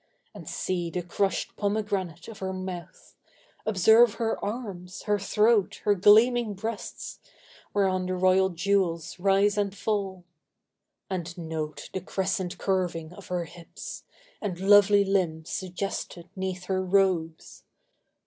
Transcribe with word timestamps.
And 0.33 0.49
see 0.49 0.89
the 0.89 1.03
crushed 1.03 1.55
pomegranate 1.57 2.27
of 2.27 2.39
her 2.39 2.53
mouth! 2.53 3.15
Observe 3.67 4.15
her 4.15 4.43
arms, 4.43 5.03
her 5.03 5.19
throat, 5.19 5.81
her 5.83 5.93
gleaming 5.93 6.55
breasts, 6.55 7.19
Whereon 7.75 8.07
the 8.07 8.15
royal 8.15 8.49
jewels 8.49 9.19
rise 9.19 9.59
and 9.59 9.77
fall!— 9.77 10.23
And 11.07 11.37
note 11.37 11.91
the 11.93 12.01
crescent 12.01 12.57
curving 12.57 13.13
of 13.13 13.27
her 13.27 13.45
hips, 13.45 14.03
And 14.41 14.59
lovely 14.59 15.05
limbs 15.05 15.51
suggested 15.51 16.29
'neath 16.35 16.63
her 16.63 16.83
robes! 16.83 17.63